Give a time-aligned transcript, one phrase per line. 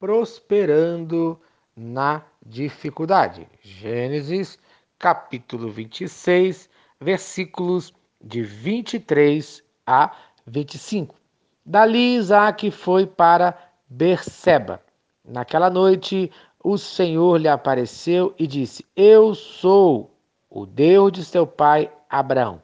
[0.00, 1.38] prosperando
[1.76, 3.46] na dificuldade.
[3.62, 4.58] Gênesis,
[4.98, 10.16] capítulo 26, versículos de 23 a
[10.46, 11.14] 25.
[11.64, 14.82] Dali Isaac foi para Berseba.
[15.22, 16.32] Naquela noite,
[16.64, 20.14] o Senhor lhe apareceu e disse: Eu sou
[20.48, 22.62] o Deus de seu pai Abraão.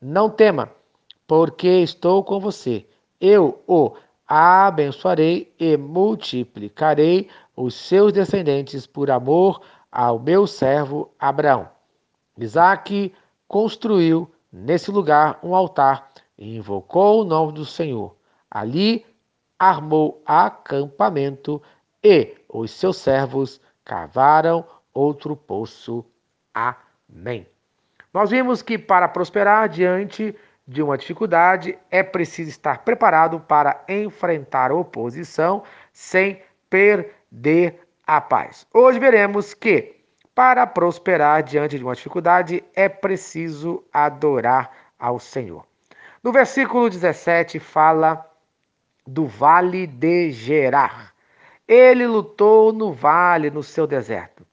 [0.00, 0.70] Não tema,
[1.26, 2.86] porque estou com você.
[3.18, 3.94] Eu o
[4.26, 11.68] abençoarei e multiplicarei os seus descendentes por amor ao meu servo Abraão.
[12.38, 13.14] Isaac
[13.48, 18.14] construiu nesse lugar um altar e invocou o nome do Senhor.
[18.50, 19.06] Ali
[19.58, 21.62] armou acampamento
[22.02, 26.04] e os seus servos cavaram outro poço.
[26.52, 27.46] Amém.
[28.12, 30.34] Nós vimos que para prosperar diante
[30.66, 38.66] de uma dificuldade é preciso estar preparado para enfrentar a oposição sem perder a paz.
[38.72, 39.94] Hoje veremos que
[40.34, 45.64] para prosperar diante de uma dificuldade é preciso adorar ao Senhor.
[46.22, 48.28] No versículo 17 fala
[49.06, 51.14] do vale de Gerar.
[51.66, 54.46] Ele lutou no vale, no seu deserto.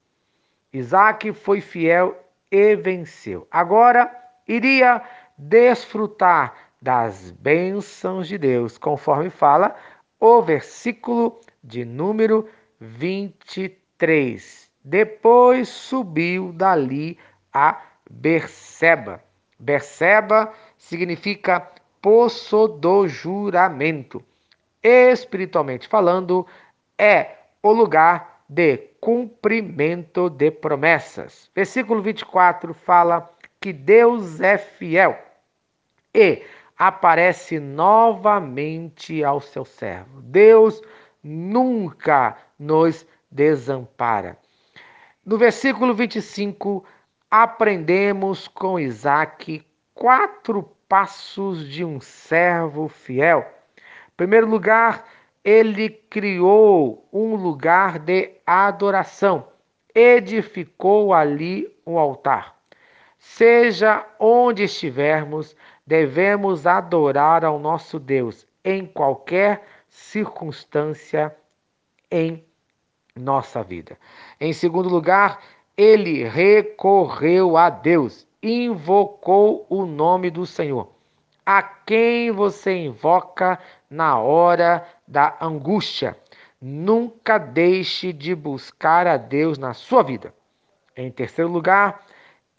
[0.72, 2.16] Isaac foi fiel
[2.50, 3.46] e venceu.
[3.50, 4.10] Agora
[4.46, 5.02] iria
[5.36, 9.74] desfrutar das bênçãos de Deus, conforme fala
[10.20, 12.48] o versículo de número
[12.80, 14.70] 23.
[14.84, 17.18] Depois subiu dali
[17.52, 19.22] a Berseba.
[19.58, 21.70] Berseba significa
[22.02, 24.22] poço do juramento.
[24.82, 26.46] Espiritualmente falando,
[26.98, 31.50] é o lugar de cumprimento de promessas.
[31.54, 33.33] Versículo 24 fala
[33.64, 35.18] que Deus é fiel
[36.14, 36.42] e
[36.76, 40.20] aparece novamente ao seu servo.
[40.20, 40.82] Deus
[41.22, 44.36] nunca nos desampara.
[45.24, 46.84] No versículo 25,
[47.30, 53.50] aprendemos com Isaac quatro passos de um servo fiel.
[53.78, 55.06] Em primeiro lugar,
[55.42, 59.48] ele criou um lugar de adoração,
[59.94, 62.53] edificou ali um altar.
[63.26, 71.34] Seja onde estivermos, devemos adorar ao nosso Deus em qualquer circunstância
[72.08, 72.44] em
[73.16, 73.98] nossa vida.
[74.38, 75.40] Em segundo lugar,
[75.76, 80.92] ele recorreu a Deus, invocou o nome do Senhor.
[81.44, 83.58] A quem você invoca
[83.90, 86.16] na hora da angústia?
[86.60, 90.32] Nunca deixe de buscar a Deus na sua vida.
[90.96, 92.00] Em terceiro lugar,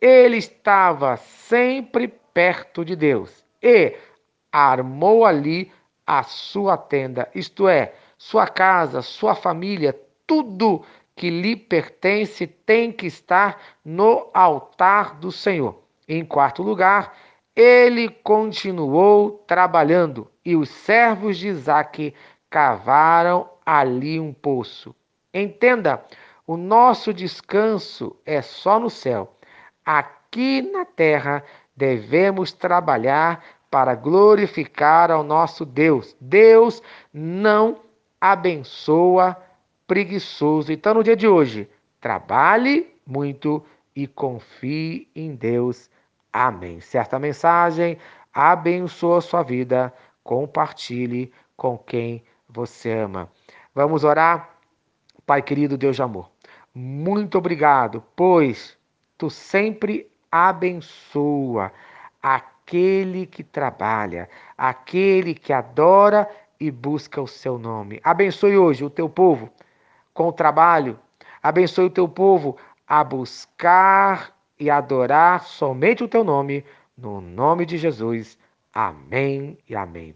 [0.02, 3.96] ele estava sempre perto de Deus e
[4.52, 5.72] armou ali
[6.06, 10.84] a sua tenda, isto é, sua casa, sua família, tudo
[11.16, 15.82] que lhe pertence tem que estar no altar do Senhor.
[16.08, 17.16] Em quarto lugar,
[17.56, 22.14] ele continuou trabalhando e os servos de Isaac
[22.50, 24.94] cavaram ali um poço.
[25.34, 26.04] Entenda,
[26.46, 29.35] o nosso descanso é só no céu.
[29.86, 31.44] Aqui na terra
[31.76, 36.16] devemos trabalhar para glorificar ao nosso Deus.
[36.20, 36.82] Deus
[37.14, 37.82] não
[38.20, 39.38] abençoa
[39.86, 40.72] preguiçoso.
[40.72, 41.70] Então, no dia de hoje,
[42.00, 43.64] trabalhe muito
[43.96, 45.90] e confie em Deus.
[46.34, 46.80] Amém.
[46.82, 47.98] Certa mensagem
[48.34, 49.94] abençoa a sua vida.
[50.24, 53.30] Compartilhe com quem você ama.
[53.74, 54.56] Vamos orar?
[55.26, 56.30] Pai querido, Deus de amor,
[56.74, 58.78] muito obrigado, pois
[59.18, 61.72] tu sempre abençoa
[62.22, 68.00] aquele que trabalha, aquele que adora e busca o seu nome.
[68.04, 69.50] Abençoe hoje o teu povo
[70.14, 71.00] com o trabalho.
[71.42, 76.66] Abençoe o teu povo a buscar e adorar somente o teu nome,
[76.98, 78.38] no nome de Jesus.
[78.74, 80.16] Amém e amém.